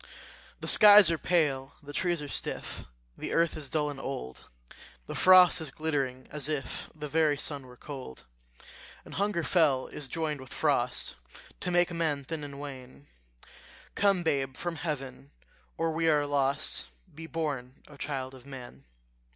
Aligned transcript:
The 0.61 0.67
skies 0.67 1.11
are 1.11 1.19
pale, 1.19 1.75
the 1.83 1.93
trees 1.93 2.23
are 2.23 2.27
stiff, 2.27 2.85
The 3.15 3.33
earth 3.33 3.55
is 3.55 3.69
dull 3.69 3.91
and 3.91 3.99
old; 3.99 4.45
The 5.05 5.13
frost 5.13 5.61
is 5.61 5.69
glittering 5.69 6.27
as 6.31 6.49
if 6.49 6.89
The 6.95 7.07
very 7.07 7.37
sun 7.37 7.67
were 7.67 7.77
cold. 7.77 8.25
And 9.05 9.13
hunger 9.13 9.43
fell 9.43 9.85
is 9.85 10.07
joined 10.07 10.41
with 10.41 10.51
frost, 10.55 11.17
To 11.59 11.69
make 11.69 11.91
men 11.91 12.23
thin 12.23 12.43
and 12.43 12.59
wan: 12.59 13.09
Come, 13.93 14.23
babe, 14.23 14.57
from 14.57 14.77
heaven, 14.77 15.29
or 15.77 15.91
we 15.91 16.09
are 16.09 16.25
lost; 16.25 16.87
Be 17.13 17.27
born, 17.27 17.83
O 17.87 17.95
child 17.95 18.33
of 18.33 18.43
man. 18.43 18.85